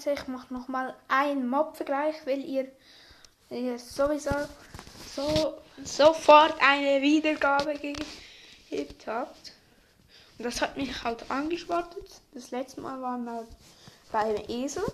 Leute, 0.00 0.18
ich 0.18 0.28
mache 0.28 0.54
nochmal 0.54 0.94
einen 1.08 1.46
Mob-Vergleich, 1.46 2.14
weil 2.24 2.42
ihr, 2.42 2.72
ihr 3.50 3.78
sowieso 3.78 4.30
so, 5.14 5.58
sofort 5.84 6.54
eine 6.62 7.02
Wiedergabe 7.02 7.74
gegeben 7.74 8.06
habt. 9.06 9.52
Und 10.38 10.44
das 10.46 10.62
hat 10.62 10.78
mich 10.78 11.04
halt 11.04 11.30
angesportet. 11.30 12.22
Das 12.32 12.50
letzte 12.50 12.80
Mal 12.80 13.02
waren 13.02 13.24
wir 13.24 13.46
beim 14.10 14.36
Esel. 14.48 14.84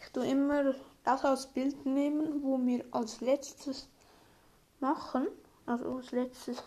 Ich 0.00 0.12
tue 0.12 0.26
immer 0.28 0.72
das 1.02 1.24
als 1.24 1.48
Bild 1.48 1.84
nehmen, 1.84 2.44
wo 2.44 2.58
wir 2.58 2.84
als 2.92 3.20
letztes 3.20 3.88
machen. 4.78 5.26
Also 5.66 5.96
als 5.96 6.12
letztes. 6.12 6.62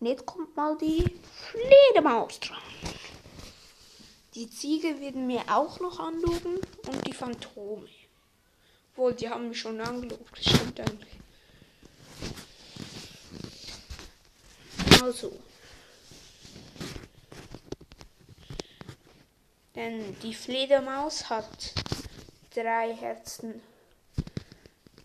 Und 0.00 0.06
jetzt 0.06 0.24
kommt 0.24 0.56
mal 0.56 0.78
die 0.78 1.04
Fledermaus 1.50 2.40
dran. 2.40 2.56
Die 4.38 4.48
Ziege 4.48 5.00
werden 5.00 5.26
mir 5.26 5.42
auch 5.48 5.80
noch 5.80 5.98
anschauen 5.98 6.60
und 6.86 7.06
die 7.08 7.12
Phantome. 7.12 7.88
Wohl, 8.94 9.12
die 9.12 9.28
haben 9.28 9.48
mich 9.48 9.58
schon 9.58 9.80
angeschaut. 9.80 10.28
Das 10.30 10.44
stimmt 10.44 10.78
eigentlich. 10.78 11.18
Also. 15.02 15.32
Denn 19.74 20.16
die 20.20 20.34
Fledermaus 20.34 21.28
hat 21.28 21.74
drei 22.54 22.94
Herzen. 22.94 23.60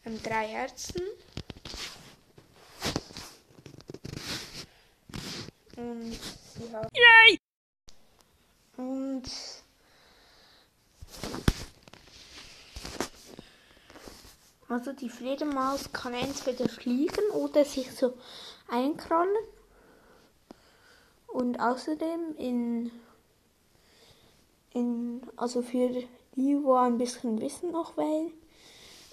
Ähm, 0.06 0.22
drei 0.22 0.48
Herzen. 0.48 1.02
Und 5.76 6.14
sie 6.14 6.72
hat. 6.72 6.92
Yay! 6.96 7.43
Und 8.78 9.24
also 14.68 14.92
die 14.94 15.10
Fledermaus 15.10 15.92
kann 15.94 16.14
entweder 16.14 16.68
fliegen 16.68 17.30
oder 17.32 17.64
sich 17.64 17.92
so 17.92 18.18
einkrallen. 18.68 19.36
Und 21.28 21.60
außerdem 21.60 22.36
in, 22.38 22.92
in 24.72 25.22
also 25.36 25.62
für 25.62 25.90
die, 26.36 26.64
wo 26.64 26.74
ein 26.76 26.98
bisschen 26.98 27.40
Wissen 27.42 27.72
noch 27.72 27.98
will, 27.98 28.32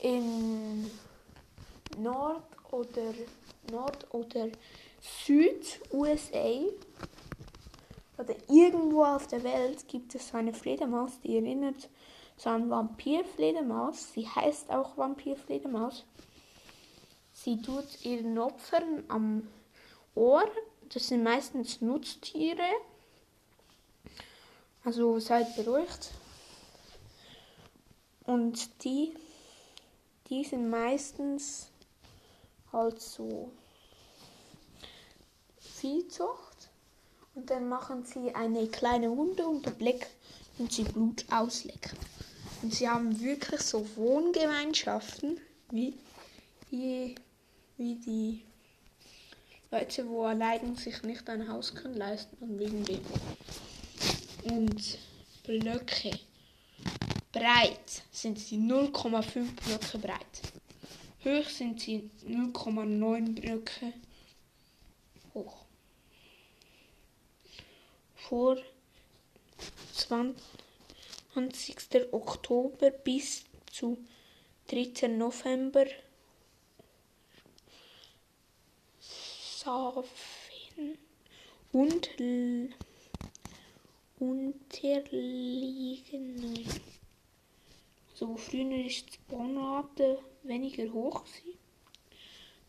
in 0.03 0.91
Nord 1.99 2.43
oder 2.71 3.15
Nord 3.71 4.07
oder 4.15 4.49
Süd 5.01 5.81
USA 5.93 6.61
oder 8.21 8.35
irgendwo 8.49 9.05
auf 9.05 9.27
der 9.27 9.43
Welt 9.43 9.89
gibt 9.89 10.15
es 10.15 10.35
eine 10.35 10.53
Fledermaus, 10.53 11.21
die 11.23 11.37
erinnert 11.37 11.89
so 12.37 12.51
an 12.51 12.71
Vampirfledermaus. 12.71 14.13
Sie 14.13 14.29
heißt 14.29 14.71
auch 14.71 14.97
Vampirfledermaus. 14.97 16.05
Sie 17.33 17.61
tut 17.63 18.05
ihren 18.05 18.39
Opfern 18.39 19.05
am 19.09 19.49
Ohr. 20.15 20.45
Das 20.93 21.09
sind 21.09 21.23
meistens 21.23 21.81
Nutztiere. 21.81 22.71
Also 24.85 25.19
seid 25.19 25.57
beruhigt. 25.57 26.11
Und 28.25 28.85
die, 28.85 29.15
die 30.29 30.45
sind 30.45 30.69
meistens 30.69 31.71
halt 32.73 33.01
so 33.01 33.51
Viehzucht. 35.59 36.50
Und 37.41 37.49
dann 37.49 37.71
machen 37.71 38.05
sie 38.05 38.35
eine 38.35 38.67
kleine 38.67 39.17
Wunde 39.17 39.49
unter 39.49 39.71
Blick 39.71 40.07
und 40.59 40.71
sie 40.71 40.83
Blut 40.83 41.25
auslecken. 41.31 41.99
Und 42.61 42.75
sie 42.75 42.87
haben 42.87 43.19
wirklich 43.19 43.63
so 43.63 43.87
Wohngemeinschaften 43.97 45.41
wie, 45.71 45.95
wie, 46.69 47.15
wie 47.79 47.95
die 47.95 48.45
Leute, 49.71 50.07
wo 50.07 50.25
allein 50.25 50.77
sich 50.77 51.03
nicht 51.03 51.31
ein 51.31 51.51
Haus 51.51 51.75
können 51.75 51.97
leisten 51.97 52.37
und 52.43 52.59
wegen 52.59 52.85
dem. 52.85 53.01
Und 54.45 54.99
Blöcke. 55.45 56.11
Breit 57.33 58.03
sind 58.13 58.39
sie 58.39 58.59
0,5 58.59 59.47
Blöcke 59.65 59.97
breit. 59.97 60.43
Hoch 61.25 61.49
sind 61.49 61.81
sie 61.81 62.11
0,9 62.27 63.35
Blöcke 63.35 63.95
hoch 65.33 65.70
vor 68.31 68.57
20. 69.93 70.35
Oktober 72.13 72.91
bis 72.93 73.45
zu 73.73 73.99
3. 74.69 75.09
November 75.09 75.87
Safen 79.01 80.97
und 81.73 82.09
unterliegen. 84.21 84.65
So 88.15 88.37
früher 88.37 88.87
ist 88.87 89.13
die 89.13 89.19
Bonrate 89.29 90.21
weniger 90.45 90.93
hoch. 90.93 91.25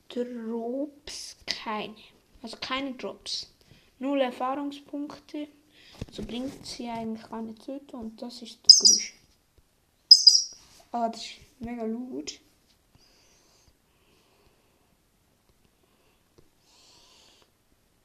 Drops 0.10 1.38
keine. 1.46 1.94
Also 2.42 2.58
keine 2.60 2.94
Drops 2.94 3.51
null 4.02 4.20
Erfahrungspunkte. 4.20 5.48
So 6.12 6.24
bringt 6.24 6.66
sie 6.66 6.90
eigentlich 6.90 7.30
keine 7.30 7.56
Töte 7.56 7.96
und 7.96 8.22
das 8.22 8.42
ist 8.42 8.60
das 8.64 8.80
Geräusch. 8.80 9.14
Ah, 10.92 11.08
das 11.10 11.22
ist 11.22 11.40
mega 11.60 11.86
laut. 11.86 12.40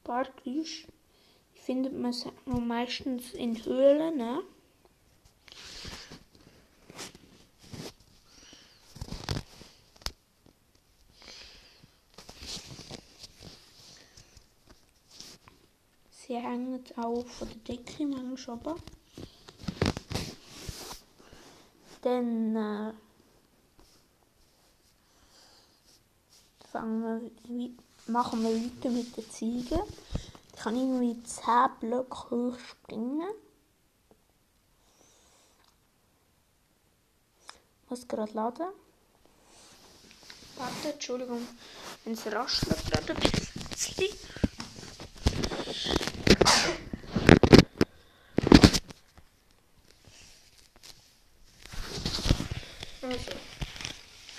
Bartgeräusch 0.03 0.87
findet 1.55 1.93
man 1.93 2.13
meistens 2.65 3.33
in 3.33 3.65
Höhlen, 3.65 4.15
ne? 4.17 4.41
Hängen 16.57 16.83
auch 16.95 17.23
von 17.27 17.47
der 17.49 17.77
Decke 17.77 18.07
manchmal. 18.07 18.75
Dann 22.01 22.55
äh, 22.55 22.93
fangen 26.71 27.31
wir, 27.47 27.69
machen 28.07 28.41
wir 28.41 28.49
weiter 28.49 28.89
mit 28.89 29.15
der 29.15 29.29
Ziege. 29.29 29.83
Ich 30.55 30.59
kann 30.59 30.75
irgendwie 30.75 31.21
10 31.23 31.45
Blöcke 31.79 32.31
hoch 32.31 32.57
springen. 32.57 33.29
Ich 37.83 37.89
muss 37.91 38.07
gerade 38.07 38.33
laden. 38.33 38.67
Warte, 40.55 40.93
Entschuldigung, 40.93 41.47
wenn 42.03 42.13
es 42.13 42.25
raschelt 42.25 42.91
gerade 42.91 43.13
ein 43.13 43.19
bisschen. 43.19 43.57
Also, 53.09 53.31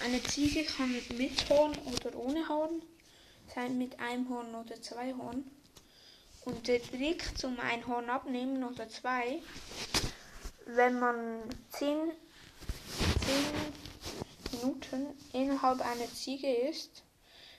eine 0.04 0.22
Ziege 0.24 0.62
kann 0.62 0.92
mit 1.16 1.48
Horn 1.48 1.74
oder 1.86 2.14
ohne 2.18 2.46
Horn 2.50 2.82
sein, 3.54 3.78
mit 3.78 3.98
einem 3.98 4.28
Horn 4.28 4.54
oder 4.54 4.78
zwei 4.82 5.14
Horn. 5.14 5.50
Und 6.44 6.68
der 6.68 6.82
Trick 6.82 7.38
zum 7.38 7.58
ein 7.60 7.86
Horn 7.86 8.10
abnehmen 8.10 8.62
oder 8.62 8.86
zwei, 8.90 9.40
wenn 10.66 10.98
man 10.98 11.40
10, 11.70 12.12
10 14.50 14.60
Minuten 14.60 15.06
innerhalb 15.32 15.80
einer 15.80 16.12
Ziege 16.12 16.54
ist, 16.54 17.04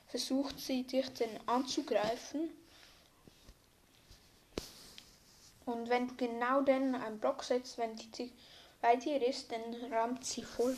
versucht 0.09 0.59
sie 0.59 0.83
dich 0.83 1.11
dann 1.13 1.39
anzugreifen. 1.47 2.51
Und 5.65 5.89
wenn 5.89 6.09
du 6.09 6.15
genau 6.17 6.61
dann 6.61 6.93
einen 6.93 7.19
Block 7.19 7.43
setzt, 7.43 7.79
wenn 7.79 7.95
die 7.95 8.11
Ziege 8.11 8.33
bei 8.81 8.95
dir 8.95 9.25
ist, 9.25 9.51
dann 9.51 9.91
rammt 9.91 10.25
sie 10.25 10.43
voll 10.43 10.75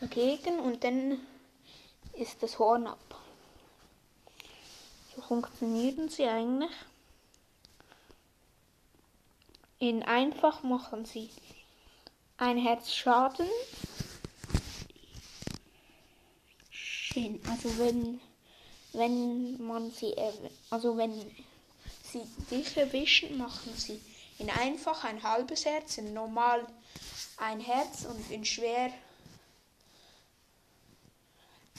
dagegen 0.00 0.58
und 0.60 0.84
dann 0.84 1.20
ist 2.12 2.42
das 2.42 2.58
Horn 2.58 2.86
ab. 2.86 3.20
So 5.14 5.22
funktionieren 5.22 6.08
sie 6.08 6.26
eigentlich. 6.26 6.70
In 9.78 10.02
einfach 10.02 10.62
machen 10.62 11.04
sie 11.04 11.30
ein 12.36 12.58
Herz 12.58 12.92
Schaden. 12.92 13.48
Schön. 16.70 17.40
Also 17.50 17.78
wenn 17.78 18.20
wenn 18.92 19.60
man 19.64 19.90
sie 19.90 20.14
also 20.70 20.96
wenn 20.96 21.12
sie 22.02 22.22
dich 22.50 22.76
erwischen, 22.76 23.36
machen 23.36 23.74
sie 23.76 24.00
In 24.38 24.50
einfach 24.50 25.04
ein 25.04 25.22
halbes 25.22 25.64
Herz, 25.64 25.98
in 25.98 26.12
normal 26.12 26.66
ein 27.36 27.60
Herz 27.60 28.04
und 28.04 28.30
in 28.30 28.44
schwer 28.44 28.92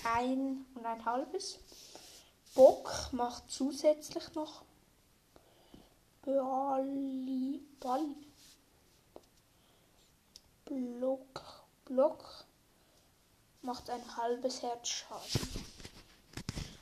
ein 0.04 0.66
und 0.76 0.86
ein 0.86 1.06
halbes. 1.06 1.60
Bock 2.54 3.10
macht 3.12 3.50
zusätzlich 3.50 4.34
noch 4.34 4.64
Bali, 6.22 7.62
Bali, 7.80 8.16
Block, 10.66 11.64
Block 11.86 12.46
macht 13.62 13.90
ein 13.90 14.18
halbes 14.18 14.62
Herz 14.62 14.88
Schaden. 14.88 15.66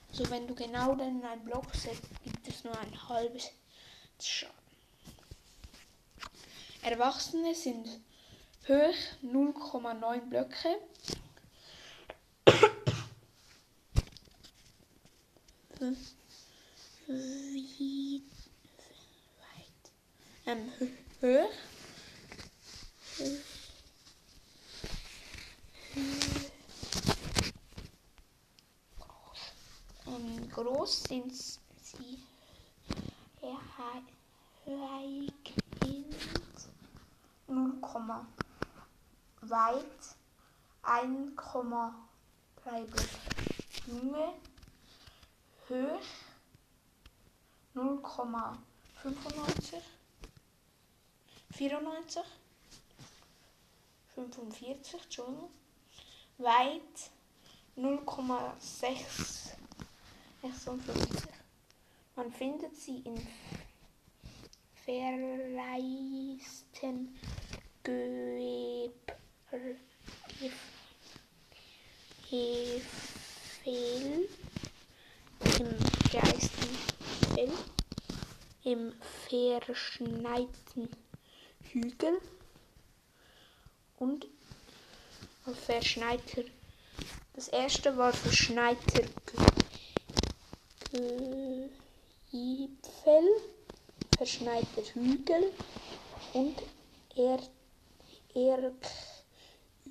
Also 0.10 0.30
wenn 0.30 0.48
du 0.48 0.54
genau 0.54 0.96
dann 0.96 1.20
in 1.20 1.25
einen 1.25 1.44
Block 1.44 1.74
setzt, 1.75 2.04
gibt 2.24 2.48
es 2.48 2.64
nur 2.64 2.78
ein 2.78 3.10
halbes 3.10 3.50
Schaden. 4.20 4.54
Erwachsene 6.84 7.56
sind 7.56 7.88
hoch 8.68 8.95
0,9 9.21 10.30
Blöcke. 10.30 10.80
Wie 17.07 18.24
weit? 19.38 19.92
Ähm, 20.45 20.71
hoch. 21.21 21.50
Ähm, 30.07 30.50
groß 30.51 31.04
sind 31.04 31.36
sie 31.36 32.19
erreichend 33.42 34.13
0, 37.48 37.81
weit. 39.53 40.15
1,3 40.83 41.94
Blöcke. 42.55 43.03
Junge. 43.88 44.33
Hoch 45.69 46.01
0,95 47.75 49.81
94 51.51 52.23
45 54.15 55.03
Entschuldigung. 55.03 55.51
Weit. 56.39 57.11
0,6 57.77 59.51
56 60.41 61.33
man 62.15 62.31
findet 62.31 62.75
sie 62.75 63.00
in 63.00 63.19
verreisten 64.85 67.19
Gefäll 72.27 72.81
im 75.59 75.67
geisten 76.11 76.77
Fell, 77.35 77.51
im 78.63 78.94
verschneiten 79.27 80.89
Hügel 81.71 82.19
und 84.00 84.25
auf 85.45 85.59
verschneiter. 85.59 86.45
Das 87.35 87.47
erste 87.50 87.95
war 87.95 88.11
verschneiter 88.11 89.03
Gipfel, 92.31 93.29
verschneiter 94.17 94.81
Hügel 94.95 95.53
und 96.33 96.55
er, 97.15 97.39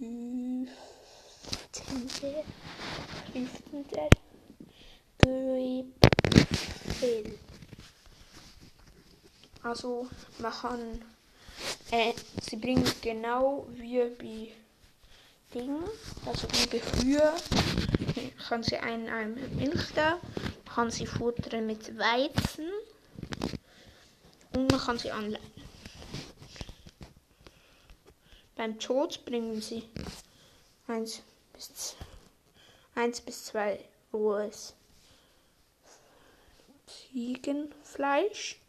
Erküftender, 0.03 0.73
Hüftender 3.33 4.11
Gipfel. 5.19 7.39
Also 9.63 10.09
man 10.39 10.53
kann, 10.53 11.05
äh, 11.93 12.15
sie 12.43 12.57
bringen 12.57 12.91
genau 13.01 13.69
wie 13.75 14.03
bei 14.19 14.49
Dingen, 15.55 15.85
also 16.27 16.49
wie 16.51 16.67
bei 16.67 16.81
früher, 16.81 17.33
kann 18.49 18.65
sie 18.65 18.79
einen, 18.79 19.09
einen 19.09 19.57
Milch 19.57 19.93
da, 19.95 20.19
kann 20.75 20.91
sie 20.91 21.07
futtern 21.07 21.69
mit 21.69 21.97
Weizen 21.97 22.67
und 24.57 24.69
man 24.69 24.81
kann 24.81 24.99
sie 24.99 25.13
anleihen. 25.13 25.52
Beim 28.63 28.79
Tod 28.79 29.25
bringen 29.25 29.61
sie 29.61 29.83
1 30.87 31.21
bis 31.53 31.97
1 32.95 33.21
bis 33.23 33.47
2 33.47 33.85
rohes 34.13 34.75
Ziegenfleisch 36.87 38.61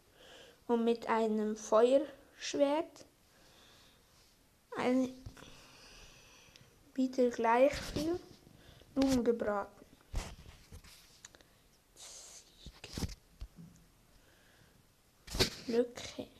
und 0.66 0.82
mit 0.82 1.08
einem 1.08 1.56
Feuerschwert 1.56 3.06
ein, 4.76 5.14
wieder 6.94 7.30
gleich 7.30 7.72
viel 7.74 8.18
Blumen 8.96 9.22
gebraten. 9.22 9.86
Lücke. 15.68 16.33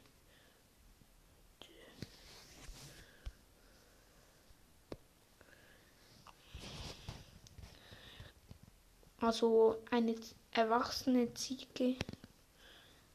Also 9.25 9.83
eine 9.91 10.17
erwachsene 10.51 11.33
Ziege, 11.33 11.97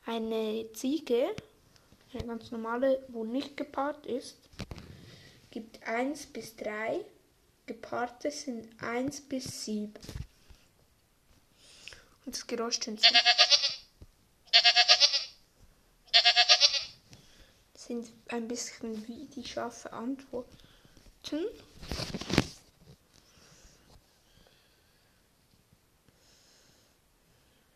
eine 0.08 0.66
Ziege, 0.74 1.36
eine 2.12 2.26
ganz 2.26 2.50
normale, 2.50 3.06
wo 3.10 3.24
nicht 3.24 3.56
gepaart 3.56 4.08
ist, 4.08 4.38
gibt 5.52 5.84
1 5.84 6.26
bis 6.34 6.56
3, 6.56 7.06
gepaarte 7.68 8.32
sind 8.32 8.68
1 8.82 9.22
bis 9.22 9.66
7. 9.66 9.94
Und 12.26 12.36
das 12.36 12.48
Geräusch 12.48 12.82
sind, 12.82 13.02
sind 17.76 18.12
ein 18.30 18.48
bisschen 18.48 19.08
wie 19.08 19.28
die 19.28 19.48
Schafe 19.48 19.94
antworten. 19.94 21.46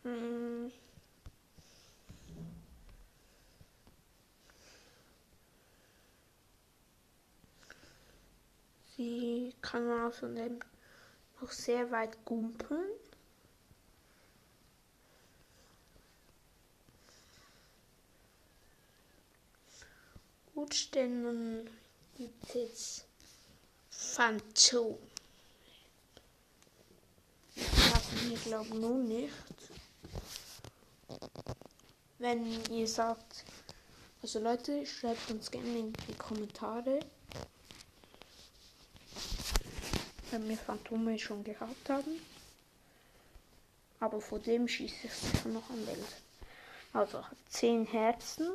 Hm. 0.04 0.70
Sie 8.96 9.54
kann 10.20 10.34
man 10.34 10.42
außerdem 10.42 10.60
noch 11.40 11.50
sehr 11.52 11.90
weit 11.90 12.24
gumpeln. 12.24 12.90
Gut, 20.54 20.94
dann 20.94 21.68
gibt 22.16 22.54
es 22.54 23.04
Phantom. 23.90 24.96
Das 27.56 28.28
wir 28.28 28.38
glauben 28.38 28.80
nur 28.80 28.98
nicht 28.98 29.32
wenn 32.24 32.64
ihr 32.70 32.88
sagt, 32.88 33.44
also 34.22 34.38
Leute, 34.38 34.86
schreibt 34.86 35.30
uns 35.30 35.50
gerne 35.50 35.78
in 35.78 35.92
die 36.08 36.14
Kommentare, 36.14 37.00
wenn 40.34 40.48
wir 40.48 40.56
Phantome 40.56 41.16
schon 41.18 41.44
gehabt 41.44 41.88
haben. 41.88 42.20
Aber 44.00 44.20
vor 44.20 44.40
dem 44.40 44.66
schieße 44.66 45.06
ich 45.06 45.12
sicher 45.14 45.48
noch 45.48 45.70
am 45.70 45.86
Welt. 45.86 46.22
Also 46.92 47.24
hat 47.24 47.36
10 47.50 47.86
Herzen, 47.86 48.48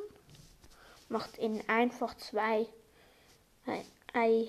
macht 1.08 1.38
in 1.38 1.68
einfach 1.70 2.16
zwei 2.18 2.68
Ei 4.14 4.48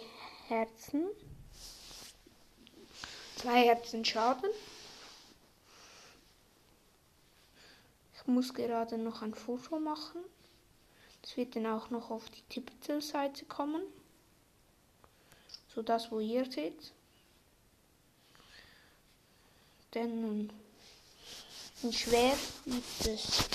Herzen. 0.49 1.07
Zwei 3.37 3.65
Herzen 3.65 4.05
Schaden. 4.05 4.51
muss 8.27 8.55
gerade 8.55 8.97
noch 8.97 9.23
ein 9.23 9.35
Foto 9.35 9.81
machen. 9.81 10.21
Das 11.23 11.37
wird 11.37 11.57
dann 11.57 11.67
auch 11.67 11.91
noch 11.91 12.11
auf 12.11 12.31
die 12.31 12.43
Tipptel-Seite 12.43 13.45
kommen. 13.45 13.83
So 15.75 15.83
das, 15.83 16.13
wo 16.13 16.21
ihr 16.21 16.51
seht. 16.51 16.93
Denn 19.95 20.51
in 21.83 21.93
schwer 21.93 22.37
gibt 22.65 23.07
es 23.07 23.49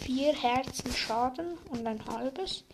vier 0.00 0.34
Herzen 0.34 0.92
Schaden 0.92 1.56
und 1.70 1.86
ein 1.86 2.04
halbes. 2.06 2.64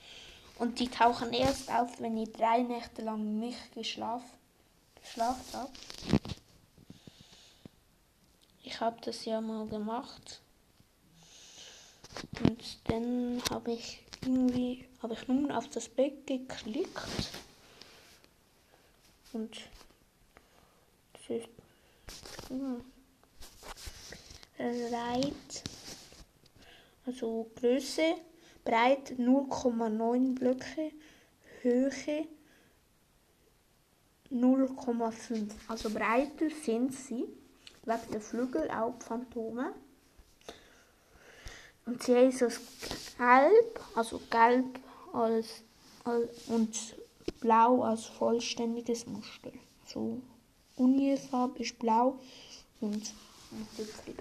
Und 0.58 0.78
die 0.78 0.88
tauchen 0.88 1.32
erst 1.32 1.70
auf, 1.70 2.00
wenn 2.00 2.16
ihr 2.16 2.30
drei 2.30 2.62
Nächte 2.62 3.02
lang 3.02 3.38
nicht 3.38 3.72
geschlafen, 3.72 4.30
habt. 5.52 5.78
Ich 8.62 8.80
habe 8.80 9.00
das 9.02 9.24
ja 9.24 9.40
mal 9.40 9.66
gemacht. 9.66 10.40
Und 12.42 12.62
dann 12.84 13.42
habe 13.50 13.72
ich 13.72 14.02
irgendwie, 14.22 14.86
habe 15.02 15.14
ich 15.14 15.26
nun 15.28 15.50
auf 15.50 15.68
das 15.68 15.88
Bett 15.88 16.26
geklickt. 16.26 17.30
Und 19.32 19.56
hm, 22.48 22.84
breit, 24.56 25.62
also 27.06 27.50
Größe 27.56 28.16
breit 28.64 29.12
0,9 29.18 30.34
Blöcke, 30.34 30.92
Höhe 31.62 32.26
0,5. 34.30 35.50
Also 35.68 35.90
breiter 35.90 36.50
sind 36.64 36.94
sie, 36.94 37.26
wegen 37.84 38.12
der 38.12 38.20
Flügel 38.20 38.70
auch 38.70 38.94
Phantome. 39.00 39.74
Und 41.86 42.02
sie 42.02 42.12
ist 42.12 42.42
aus 42.42 42.60
Gelb, 43.18 43.80
also 43.96 44.20
Gelb 44.30 44.78
als, 45.12 45.62
als, 46.04 46.48
und 46.48 46.96
Blau 47.40 47.82
als 47.82 48.04
vollständiges 48.06 49.06
Muster. 49.06 49.50
So 49.86 50.20
Unifarbe 50.80 51.62
ist 51.62 51.78
blau 51.78 52.18
und 52.80 53.12
mit 53.50 54.16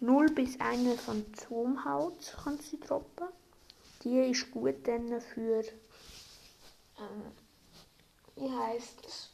0 0.00 0.30
bis 0.30 0.60
1 0.60 1.00
Phantomhaut 1.00 2.36
kann 2.44 2.58
sie 2.58 2.78
droppen. 2.78 3.26
Die 4.04 4.18
ist 4.30 4.50
gut 4.52 4.86
dann 4.86 5.20
für, 5.20 5.64
ähm, 6.98 7.32
wie 8.36 8.50
heißt 8.50 9.04
es? 9.04 9.30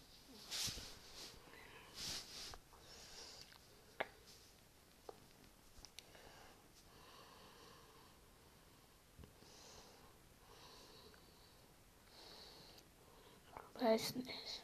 weiß 13.82 14.14
nicht. 14.16 14.62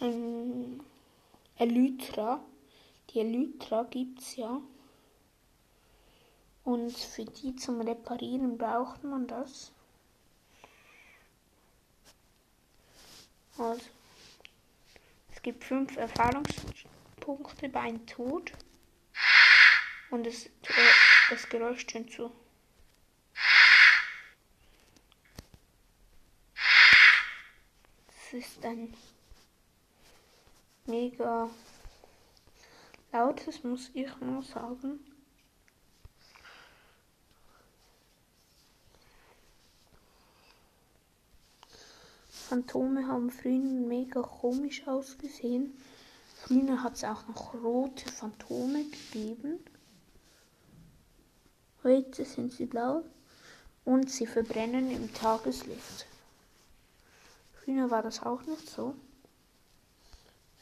Ähm, 0.00 0.82
Elytra. 1.56 2.42
Die 3.10 3.20
Elytra 3.20 3.82
gibt 3.84 4.20
es 4.20 4.36
ja. 4.36 4.60
Und 6.64 6.96
für 6.96 7.24
die 7.24 7.54
zum 7.56 7.80
Reparieren 7.80 8.56
braucht 8.56 9.04
man 9.04 9.26
das. 9.26 9.72
Also, 13.58 13.82
es 15.32 15.42
gibt 15.42 15.64
fünf 15.64 15.96
Erfahrungspunkte 15.96 17.68
beim 17.68 18.06
Tod. 18.06 18.52
Und 20.10 20.26
es, 20.26 20.46
äh, 20.46 20.50
das 21.28 21.48
Geräusch 21.48 21.86
hinzu. 21.90 22.32
Das 28.06 28.32
ist 28.32 28.64
ein 28.64 28.94
mega 30.90 31.48
lautes, 33.12 33.62
muss 33.64 33.90
ich 33.94 34.08
mal 34.20 34.42
sagen. 34.42 35.00
Phantome 42.28 43.06
haben 43.06 43.30
früher 43.30 43.60
mega 43.60 44.22
komisch 44.22 44.86
ausgesehen. 44.88 45.72
Früher 46.34 46.82
hat 46.82 46.94
es 46.94 47.04
auch 47.04 47.28
noch 47.28 47.54
rote 47.54 48.10
Phantome 48.10 48.84
gegeben. 48.86 49.60
Heute 51.84 52.24
sind 52.24 52.52
sie 52.52 52.66
blau 52.66 53.04
und 53.84 54.10
sie 54.10 54.26
verbrennen 54.26 54.90
im 54.90 55.14
Tageslicht. 55.14 56.06
Früher 57.52 57.90
war 57.90 58.02
das 58.02 58.22
auch 58.22 58.42
nicht 58.42 58.68
so, 58.68 58.94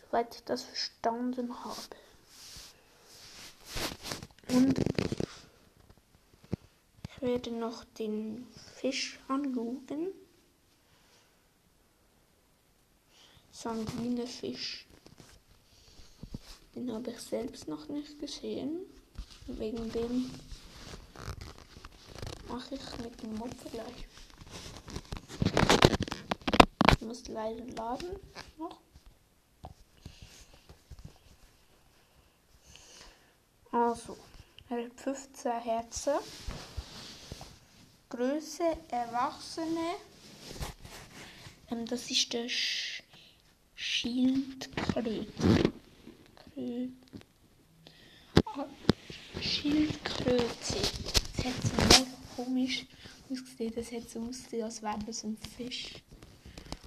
soweit 0.08 0.34
ich 0.34 0.44
das 0.44 0.62
verstanden 0.62 1.54
habe. 1.64 1.96
Und 4.48 4.78
ich 7.08 7.22
werde 7.22 7.50
noch 7.50 7.84
den 7.84 8.46
Fisch 8.76 9.18
anschauen. 9.28 10.12
Sanguinefisch. 13.52 14.86
Den 16.74 16.92
habe 16.92 17.10
ich 17.10 17.20
selbst 17.20 17.68
noch 17.68 17.88
nicht 17.88 18.18
gesehen. 18.20 18.86
Wegen 19.46 19.90
dem 19.90 20.30
mache 22.48 22.76
ich 22.76 22.98
mit 23.04 23.22
dem 23.22 23.34
Mod 23.34 23.50
gleich. 23.70 24.06
Ich 26.92 27.00
muss 27.00 27.26
leider 27.28 27.64
laden 27.74 28.16
noch. 28.58 28.87
Also, 33.88 34.18
er 34.68 34.84
hat 34.84 35.00
15 35.00 35.50
Herzen. 35.62 36.12
Größe 38.10 38.76
Erwachsene. 38.90 39.94
Ähm, 41.70 41.86
das 41.86 42.10
ist 42.10 42.30
der 42.34 42.50
Sch 42.50 43.02
Schildkröte. 43.74 45.26
Schildkröte. 49.40 50.42
Das 51.36 51.44
hat 51.46 51.54
so 51.62 51.76
mega 51.80 52.10
komisch 52.36 52.86
ausgesehen. 53.30 53.72
Das 53.74 53.90
hat 53.90 54.10
so 54.10 54.20
ausgesehen, 54.20 54.64
als 54.64 54.82
wäre 54.82 54.98
das 55.06 55.24
ein 55.24 55.38
Fisch. 55.56 55.94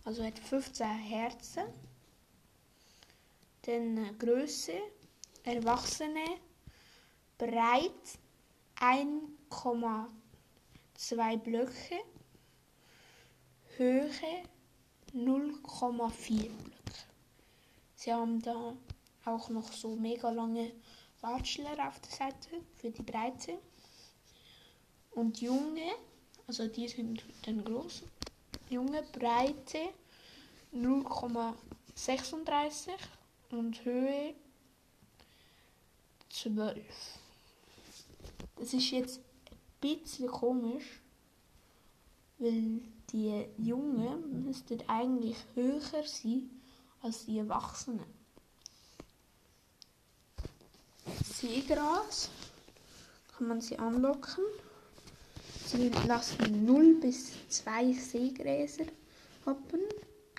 Also 0.05 0.23
hat 0.23 0.37
15 0.37 0.87
Herzen. 0.87 1.63
Dann 3.63 3.97
äh, 3.97 4.13
Größe, 4.19 4.73
Erwachsene, 5.43 6.25
breit 7.41 8.19
1,2 8.79 11.37
Blöcke, 11.37 11.99
Höhe 13.77 14.43
0,4 15.11 16.49
Blöcke. 16.49 16.71
Sie 17.95 18.13
haben 18.13 18.39
da 18.43 18.77
auch 19.25 19.49
noch 19.49 19.73
so 19.73 19.95
mega 19.95 20.29
lange 20.29 20.71
Watschler 21.21 21.87
auf 21.87 21.99
der 22.01 22.11
Seite 22.11 22.61
für 22.75 22.91
die 22.91 23.01
Breite. 23.01 23.57
Und 25.09 25.41
junge, 25.41 25.93
also 26.45 26.67
die 26.67 26.87
sind 26.87 27.25
dann 27.47 27.65
groß, 27.65 28.03
junge 28.69 29.01
Breite 29.11 29.89
0,36 30.75 32.91
und 33.49 33.83
Höhe 33.83 34.35
12. 36.29 36.85
Das 38.61 38.73
ist 38.75 38.91
jetzt 38.91 39.19
ein 39.49 39.57
bisschen 39.81 40.27
komisch, 40.27 41.01
weil 42.37 42.79
die 43.11 43.43
Jungen 43.57 44.45
müssten 44.45 44.87
eigentlich 44.87 45.35
höher 45.55 46.03
sein 46.05 46.47
als 47.01 47.25
die 47.25 47.39
Erwachsenen. 47.39 48.05
Seegras 51.23 52.29
kann 53.35 53.47
man 53.47 53.61
sie 53.61 53.79
anlocken. 53.79 54.43
Sie 55.65 55.89
lassen 56.05 56.63
0 56.63 56.99
bis 57.01 57.31
2 57.49 57.93
Seegräser 57.93 58.85
hoppen. 59.43 59.79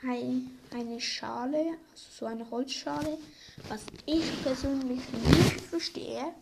eine 0.04 1.00
Schale, 1.00 1.76
also 1.90 2.06
so 2.20 2.26
eine 2.26 2.48
Holzschale, 2.48 3.18
was 3.66 3.80
ich 4.06 4.42
persönlich 4.44 5.00
nicht 5.12 5.60
verstehe. 5.62 6.32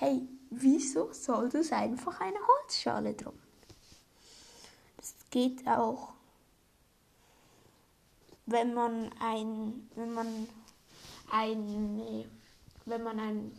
Hey, 0.00 0.28
wieso 0.50 1.12
soll 1.12 1.48
das 1.48 1.72
einfach 1.72 2.20
eine 2.20 2.38
Holzschale 2.38 3.14
drum? 3.14 3.38
Das 4.96 5.14
geht 5.30 5.66
auch 5.66 6.12
wenn 8.50 8.72
man 8.72 9.10
ein, 9.20 9.88
wenn 9.94 10.14
man 10.14 10.48
ein, 11.30 12.24
wenn 12.86 13.02
man 13.02 13.20
ein, 13.20 13.58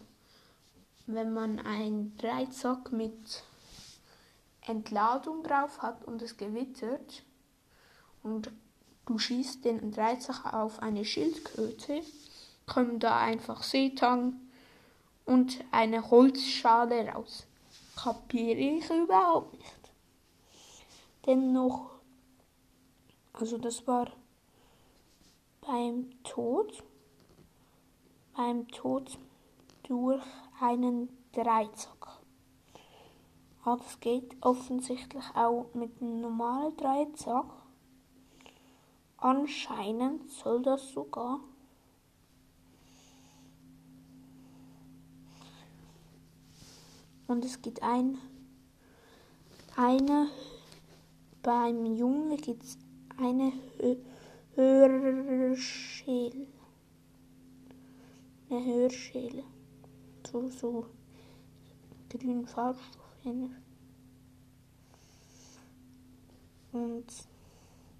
wenn 1.05 1.33
man 1.33 1.59
ein 1.59 2.17
Dreizack 2.17 2.91
mit 2.91 3.43
Entladung 4.65 5.43
drauf 5.43 5.81
hat 5.83 6.05
und 6.05 6.21
es 6.23 6.37
gewittert 6.37 7.23
und 8.23 8.51
du 9.05 9.19
schießt 9.19 9.63
den 9.63 9.91
Dreizack 9.91 10.53
auf 10.53 10.81
eine 10.81 11.05
Schildkröte, 11.05 12.01
kommen 12.65 12.99
da 12.99 13.19
einfach 13.19 13.61
Seetang 13.61 14.39
und 15.29 15.63
eine 15.69 16.09
Holzschale 16.09 17.07
raus. 17.09 17.45
kapiere 17.95 18.57
ich 18.57 18.89
überhaupt 18.89 19.53
nicht. 19.53 19.91
Dennoch, 21.25 21.91
also 23.33 23.57
das 23.59 23.85
war 23.85 24.07
beim 25.61 26.09
Tod, 26.23 26.83
beim 28.35 28.67
Tod 28.69 29.19
durch 29.83 30.23
einen 30.59 31.09
Dreizack. 31.31 32.21
Aber 33.63 33.83
das 33.83 33.99
geht 33.99 34.35
offensichtlich 34.41 35.25
auch 35.35 35.67
mit 35.75 36.01
einem 36.01 36.21
normalen 36.21 36.75
Dreizack. 36.75 37.45
Anscheinend 39.17 40.27
soll 40.31 40.63
das 40.63 40.89
sogar 40.91 41.39
Und 47.29 47.45
es 47.45 47.61
gibt 47.61 47.83
ein, 47.83 48.17
eine, 49.75 50.29
beim 51.43 51.85
Junge 51.85 52.37
gibt 52.37 52.63
es 52.63 52.75
eine 53.17 53.53
Hörschäle. 54.55 56.47
Eine 58.49 58.65
Hörschäle. 58.65 59.43
So, 60.31 60.49
so 60.49 60.87
grünen 62.09 62.47
Farbstoff. 62.47 62.97
Und 66.71 67.05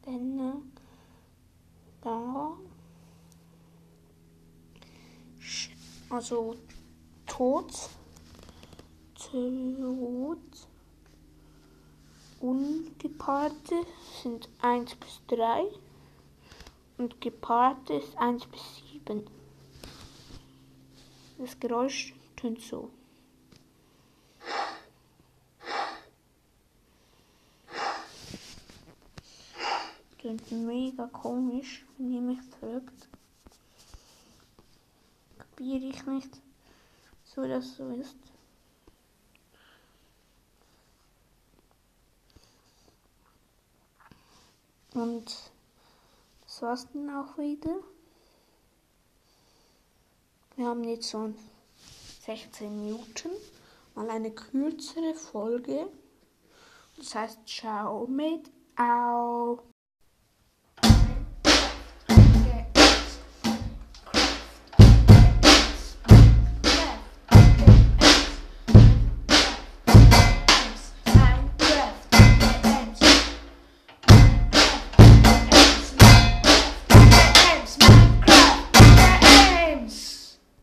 dann 0.02 0.40
äh, 0.40 0.54
da 2.02 2.58
also 6.10 6.56
tot 7.28 7.92
Tod. 9.32 10.40
Ungepaarte 12.40 13.86
sind 14.24 14.50
1 14.62 14.96
bis 14.96 15.22
3 15.28 15.68
und 16.98 17.22
gepaarte 17.22 17.94
ist 17.94 18.18
1 18.18 18.46
bis 18.48 18.62
7. 19.06 19.28
Das 21.38 21.60
Geräusch 21.60 22.16
tönt 22.38 22.62
so. 22.62 22.90
Tönt 30.18 30.52
mega 30.52 31.06
komisch, 31.08 31.86
wenn 31.98 32.14
ihr 32.14 32.22
mich 32.22 32.42
fragt. 32.60 33.10
Kapiere 35.38 35.86
ich 35.86 36.06
nicht, 36.08 36.42
so 37.26 37.48
das 37.48 37.76
so 37.76 37.90
ist. 37.90 38.18
Und 44.94 45.52
das 46.44 46.62
war's 46.62 46.88
dann 46.94 47.10
auch 47.10 47.38
wieder. 47.38 47.80
Wir 50.56 50.68
haben 50.68 50.84
jetzt 50.84 51.10
schon 51.10 51.36
16 52.26 52.86
Minuten, 52.86 53.30
mal 53.96 54.10
eine 54.10 54.32
kürzere 54.32 55.14
Folge. 55.14 55.90
Das 56.98 57.16
heißt, 57.16 57.48
ciao 57.48 58.08
mit 58.08 58.50
au. 58.78 59.60